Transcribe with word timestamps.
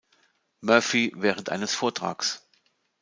Murphy 0.61 1.11
während 1.15 1.49
eines 1.49 1.75
Vortrags. 1.75 2.43